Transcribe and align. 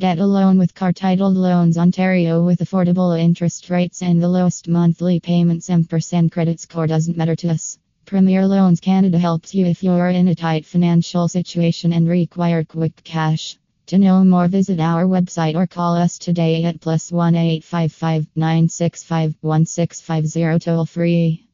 Get 0.00 0.18
a 0.18 0.26
loan 0.26 0.58
with 0.58 0.74
Car 0.74 0.92
Title 0.92 1.30
Loans 1.30 1.78
Ontario 1.78 2.44
with 2.44 2.58
affordable 2.58 3.16
interest 3.16 3.70
rates 3.70 4.02
and 4.02 4.20
the 4.20 4.26
lowest 4.26 4.66
monthly 4.66 5.20
payments. 5.20 5.68
And 5.68 5.88
percent 5.88 6.32
credit 6.32 6.58
score 6.58 6.88
doesn't 6.88 7.16
matter 7.16 7.36
to 7.36 7.50
us. 7.50 7.78
Premier 8.04 8.44
Loans 8.44 8.80
Canada 8.80 9.20
helps 9.20 9.54
you 9.54 9.66
if 9.66 9.84
you're 9.84 10.08
in 10.08 10.26
a 10.26 10.34
tight 10.34 10.66
financial 10.66 11.28
situation 11.28 11.92
and 11.92 12.08
require 12.08 12.64
quick 12.64 13.04
cash. 13.04 13.56
To 13.86 13.98
know 13.98 14.24
more, 14.24 14.48
visit 14.48 14.80
our 14.80 15.04
website 15.04 15.54
or 15.54 15.68
call 15.68 15.94
us 15.94 16.18
today 16.18 16.64
at 16.64 16.80
+1 16.80 17.36
855 17.36 18.26
965 18.34 19.36
1650 19.42 20.58
toll 20.58 20.86
free. 20.86 21.46